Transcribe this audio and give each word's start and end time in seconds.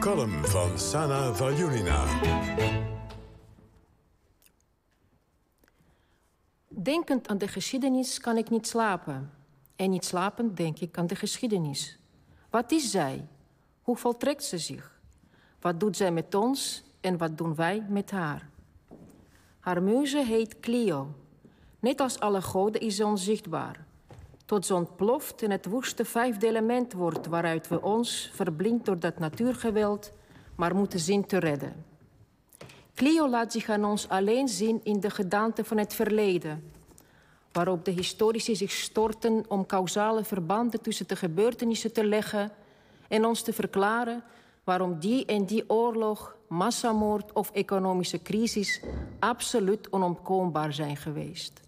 Column 0.00 0.44
van 0.44 0.78
Sana 0.78 1.32
Valjulina. 1.32 2.04
Denkend 6.68 7.28
aan 7.28 7.38
de 7.38 7.48
geschiedenis 7.48 8.20
kan 8.20 8.36
ik 8.36 8.50
niet 8.50 8.66
slapen. 8.66 9.30
En 9.76 9.90
niet 9.90 10.04
slapend 10.04 10.56
denk 10.56 10.78
ik 10.78 10.98
aan 10.98 11.06
de 11.06 11.14
geschiedenis. 11.14 11.98
Wat 12.50 12.72
is 12.72 12.90
zij? 12.90 13.26
Hoe 13.82 13.96
voltrekt 13.96 14.44
ze 14.44 14.58
zich? 14.58 15.00
Wat 15.60 15.80
doet 15.80 15.96
zij 15.96 16.10
met 16.10 16.34
ons 16.34 16.84
en 17.00 17.16
wat 17.16 17.38
doen 17.38 17.54
wij 17.54 17.86
met 17.88 18.10
haar? 18.10 18.48
Haar 19.60 19.82
muze 19.82 20.24
heet 20.24 20.60
Clio. 20.60 21.14
Net 21.78 22.00
als 22.00 22.20
alle 22.20 22.42
goden 22.42 22.80
is 22.80 22.96
ze 22.96 23.06
onzichtbaar. 23.06 23.86
Tot 24.48 24.66
ze 24.66 24.74
ontploft 24.74 25.42
en 25.42 25.50
het 25.50 25.66
woeste 25.66 26.04
vijfde 26.04 26.46
element 26.46 26.92
wordt... 26.92 27.26
waaruit 27.26 27.68
we 27.68 27.82
ons, 27.82 28.30
verblind 28.34 28.84
door 28.84 28.98
dat 28.98 29.18
natuurgeweld... 29.18 30.12
maar 30.54 30.74
moeten 30.74 31.00
zien 31.00 31.26
te 31.26 31.38
redden. 31.38 31.84
Clio 32.94 33.28
laat 33.28 33.52
zich 33.52 33.68
aan 33.68 33.84
ons 33.84 34.08
alleen 34.08 34.48
zien 34.48 34.80
in 34.82 35.00
de 35.00 35.10
gedaante 35.10 35.64
van 35.64 35.78
het 35.78 35.94
verleden... 35.94 36.72
waarop 37.52 37.84
de 37.84 37.90
historici 37.90 38.56
zich 38.56 38.70
storten 38.70 39.44
om 39.48 39.66
causale 39.66 40.24
verbanden 40.24 40.80
tussen 40.80 41.08
de 41.08 41.16
gebeurtenissen 41.16 41.92
te 41.92 42.04
leggen... 42.04 42.50
en 43.08 43.24
ons 43.24 43.42
te 43.42 43.52
verklaren 43.52 44.22
waarom 44.64 44.98
die 44.98 45.24
en 45.24 45.44
die 45.44 45.70
oorlog, 45.70 46.36
massamoord 46.46 47.32
of 47.32 47.50
economische 47.50 48.22
crisis 48.22 48.80
absoluut 49.18 49.90
onontkoombaar 49.90 50.72
zijn 50.72 50.96
geweest. 50.96 51.60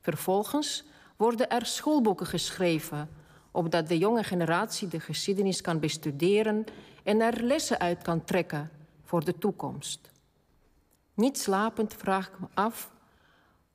Vervolgens 0.00 0.92
worden 1.16 1.50
er 1.50 1.66
schoolboeken 1.66 2.26
geschreven, 2.26 3.08
opdat 3.50 3.88
de 3.88 3.98
jonge 3.98 4.24
generatie 4.24 4.88
de 4.88 5.00
geschiedenis 5.00 5.60
kan 5.60 5.78
bestuderen 5.78 6.64
en 7.02 7.20
er 7.20 7.42
lessen 7.42 7.78
uit 7.78 8.02
kan 8.02 8.24
trekken 8.24 8.70
voor 9.02 9.24
de 9.24 9.38
toekomst. 9.38 10.10
Niet 11.14 11.38
slapend 11.38 11.94
vraag 11.94 12.28
ik 12.28 12.40
me 12.40 12.46
af 12.54 12.92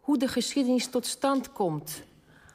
hoe 0.00 0.18
de 0.18 0.28
geschiedenis 0.28 0.90
tot 0.90 1.06
stand 1.06 1.52
komt 1.52 2.02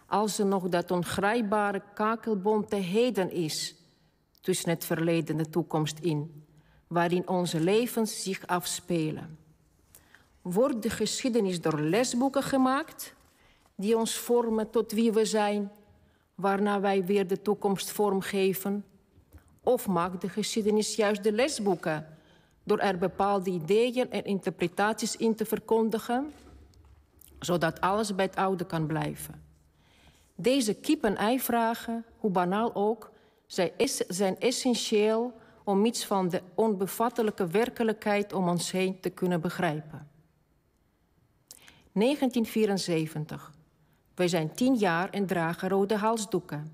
als 0.07 0.39
er 0.39 0.45
nog 0.45 0.69
dat 0.69 0.91
ongrijpbare 0.91 1.81
kakelbonte 1.93 2.75
heden 2.75 3.31
is 3.31 3.75
tussen 4.41 4.69
het 4.69 4.85
verleden 4.85 5.37
en 5.37 5.43
de 5.43 5.49
toekomst 5.49 5.99
in, 5.99 6.45
waarin 6.87 7.27
onze 7.27 7.59
levens 7.59 8.23
zich 8.23 8.47
afspelen. 8.47 9.37
Wordt 10.41 10.81
de 10.81 10.89
geschiedenis 10.89 11.61
door 11.61 11.80
lesboeken 11.80 12.43
gemaakt, 12.43 13.13
die 13.78 13.97
ons 13.97 14.17
vormen 14.17 14.70
tot 14.70 14.92
wie 14.92 15.11
we 15.11 15.25
zijn, 15.25 15.72
waarna 16.36 16.80
wij 16.80 17.06
weer 17.06 17.28
de 17.28 17.42
toekomst 17.42 17.92
vormgeven? 17.92 18.86
Of 19.64 19.88
maakt 19.88 20.22
de 20.22 20.30
geschiedenis 20.30 20.95
juist 20.95 21.23
de 21.23 21.31
lesboeken, 21.31 22.17
door 22.64 22.78
er 22.80 22.98
bepaalde 22.98 23.50
ideeën 23.50 24.11
en 24.11 24.23
interpretaties 24.23 25.16
in 25.16 25.36
te 25.36 25.45
verkondigen, 25.45 26.33
zodat 27.39 27.81
alles 27.81 28.16
bij 28.16 28.25
het 28.25 28.36
oude 28.36 28.66
kan 28.66 28.86
blijven? 28.88 29.44
Deze 30.36 30.73
kip-en-ei-vragen, 30.73 32.05
hoe 32.17 32.31
banaal 32.31 32.75
ook, 32.75 33.11
zijn 34.08 34.39
essentieel 34.39 35.33
om 35.64 35.86
iets 35.86 36.05
van 36.05 36.30
de 36.30 36.42
onbevattelijke 36.55 37.48
werkelijkheid 37.48 38.33
om 38.33 38.48
ons 38.50 38.72
heen 38.72 39.00
te 39.00 39.09
kunnen 39.09 39.42
begrijpen. 39.42 40.09
1974. 41.92 43.55
Wij 44.17 44.27
zijn 44.27 44.53
tien 44.53 44.75
jaar 44.75 45.09
en 45.09 45.25
dragen 45.25 45.69
rode 45.69 45.95
halsdoeken. 45.95 46.71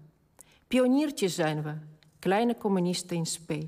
Pioniertjes 0.67 1.35
zijn 1.35 1.63
we, 1.63 1.73
kleine 2.19 2.57
communisten 2.57 3.17
in 3.17 3.25
spe. 3.25 3.67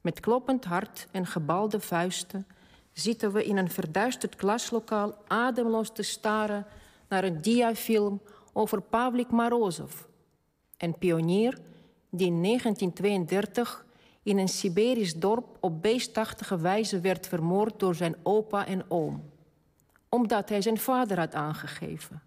Met 0.00 0.20
kloppend 0.20 0.64
hart 0.64 1.06
en 1.10 1.26
gebalde 1.26 1.80
vuisten 1.80 2.46
zitten 2.92 3.32
we 3.32 3.44
in 3.44 3.56
een 3.56 3.70
verduisterd 3.70 4.36
klaslokaal 4.36 5.14
ademloos 5.26 5.92
te 5.92 6.02
staren 6.02 6.66
naar 7.08 7.24
een 7.24 7.40
diafilm 7.42 8.20
over 8.52 8.80
Pavlik 8.80 9.30
Marozov. 9.30 10.02
Een 10.76 10.98
pionier 10.98 11.58
die 12.10 12.26
in 12.26 12.42
1932 12.42 13.86
in 14.22 14.38
een 14.38 14.48
Siberisch 14.48 15.14
dorp 15.14 15.56
op 15.60 15.82
beestachtige 15.82 16.58
wijze 16.58 17.00
werd 17.00 17.26
vermoord 17.26 17.80
door 17.80 17.94
zijn 17.94 18.16
opa 18.22 18.66
en 18.66 18.90
oom. 18.90 19.30
Omdat 20.08 20.48
hij 20.48 20.62
zijn 20.62 20.78
vader 20.78 21.18
had 21.18 21.34
aangegeven. 21.34 22.22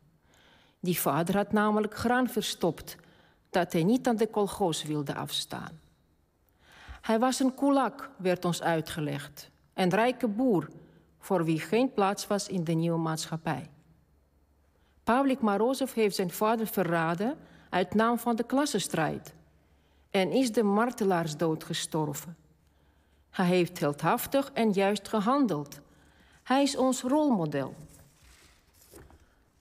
Die 0.87 0.99
vader 0.99 1.35
had 1.35 1.51
namelijk 1.51 1.95
graan 1.95 2.29
verstopt 2.29 2.95
dat 3.49 3.73
hij 3.73 3.83
niet 3.83 4.07
aan 4.07 4.15
de 4.15 4.27
kolgoos 4.27 4.83
wilde 4.83 5.15
afstaan. 5.15 5.79
Hij 7.01 7.19
was 7.19 7.39
een 7.39 7.55
kulak, 7.55 8.09
werd 8.17 8.45
ons 8.45 8.61
uitgelegd, 8.61 9.49
een 9.73 9.89
rijke 9.89 10.27
boer 10.27 10.69
voor 11.19 11.45
wie 11.45 11.59
geen 11.59 11.93
plaats 11.93 12.27
was 12.27 12.47
in 12.47 12.63
de 12.63 12.71
nieuwe 12.71 12.97
maatschappij. 12.97 13.69
Pavlik 15.03 15.41
Marozov 15.41 15.93
heeft 15.93 16.15
zijn 16.15 16.31
vader 16.31 16.67
verraden 16.67 17.37
uit 17.69 17.93
naam 17.93 18.19
van 18.19 18.35
de 18.35 18.43
klassenstrijd 18.43 19.33
en 20.09 20.31
is 20.31 20.51
de 20.51 20.63
martelaarsdood 20.63 21.63
gestorven. 21.63 22.37
Hij 23.29 23.45
heeft 23.45 23.79
heldhaftig 23.79 24.51
en 24.53 24.71
juist 24.71 25.07
gehandeld. 25.07 25.79
Hij 26.43 26.61
is 26.61 26.77
ons 26.77 27.01
rolmodel. 27.01 27.75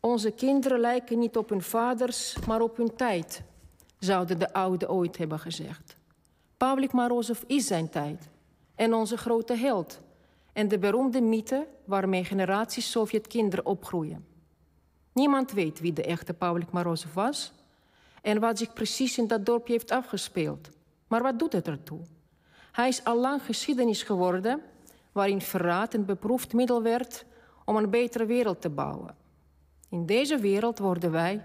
Onze 0.06 0.30
kinderen 0.30 0.80
lijken 0.80 1.18
niet 1.18 1.36
op 1.36 1.48
hun 1.48 1.62
vaders, 1.62 2.36
maar 2.46 2.60
op 2.60 2.76
hun 2.76 2.94
tijd, 2.96 3.42
zouden 3.98 4.38
de 4.38 4.52
ouden 4.52 4.90
ooit 4.90 5.16
hebben 5.18 5.38
gezegd. 5.38 5.96
Pavlik 6.56 6.92
Marozov 6.92 7.42
is 7.46 7.66
zijn 7.66 7.88
tijd 7.88 8.28
en 8.74 8.94
onze 8.94 9.16
grote 9.16 9.54
held 9.54 10.00
en 10.52 10.68
de 10.68 10.78
beroemde 10.78 11.20
mythe 11.20 11.66
waarmee 11.84 12.24
generaties 12.24 12.90
Sovjet-kinderen 12.90 13.66
opgroeien. 13.66 14.26
Niemand 15.12 15.52
weet 15.52 15.80
wie 15.80 15.92
de 15.92 16.04
echte 16.04 16.34
Pavlik 16.34 16.70
Marozov 16.70 17.14
was, 17.14 17.52
en 18.22 18.40
wat 18.40 18.58
zich 18.58 18.72
precies 18.72 19.18
in 19.18 19.26
dat 19.26 19.46
dorpje 19.46 19.72
heeft 19.72 19.90
afgespeeld. 19.90 20.68
Maar 21.06 21.22
wat 21.22 21.38
doet 21.38 21.52
het 21.52 21.68
ertoe? 21.68 22.00
Hij 22.72 22.88
is 22.88 23.04
al 23.04 23.20
lang 23.20 23.42
geschiedenis 23.42 24.02
geworden 24.02 24.62
waarin 25.12 25.40
verraad 25.40 25.94
een 25.94 26.04
beproefd 26.04 26.52
middel 26.52 26.82
werd 26.82 27.24
om 27.64 27.76
een 27.76 27.90
betere 27.90 28.26
wereld 28.26 28.60
te 28.60 28.70
bouwen. 28.70 29.24
In 29.96 30.06
deze 30.06 30.38
wereld 30.38 30.78
worden 30.78 31.10
wij 31.10 31.42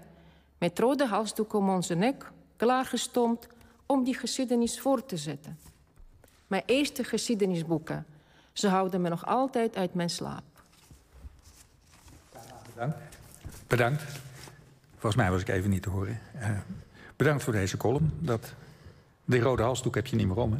met 0.58 0.78
rode 0.78 1.06
halsdoek 1.06 1.52
om 1.52 1.68
onze 1.68 1.94
nek 1.94 2.30
klaargestomd 2.56 3.46
om 3.86 4.04
die 4.04 4.14
geschiedenis 4.14 4.80
voor 4.80 5.04
te 5.04 5.16
zetten. 5.16 5.58
Mijn 6.46 6.62
eerste 6.66 7.04
geschiedenisboeken, 7.04 8.06
ze 8.52 8.68
houden 8.68 9.00
me 9.00 9.08
nog 9.08 9.26
altijd 9.26 9.76
uit 9.76 9.94
mijn 9.94 10.10
slaap. 10.10 10.42
Bedankt. 12.74 12.96
Bedankt. 13.66 14.02
Volgens 14.92 15.16
mij 15.16 15.30
was 15.30 15.40
ik 15.40 15.48
even 15.48 15.70
niet 15.70 15.82
te 15.82 15.90
horen. 15.90 16.20
Uh, 16.36 16.48
bedankt 17.16 17.42
voor 17.42 17.52
deze 17.52 17.76
column. 17.76 18.12
Dat, 18.18 18.54
die 19.24 19.40
rode 19.40 19.62
halsdoek 19.62 19.94
heb 19.94 20.06
je 20.06 20.16
niet 20.16 20.26
meer 20.26 20.36
om, 20.36 20.52
hè? 20.52 20.58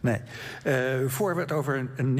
nee. 0.10 0.20
Uh, 1.02 1.08
voor 1.08 1.34
we 1.34 1.40
het 1.40 1.52
over 1.52 1.76
een 1.76 1.90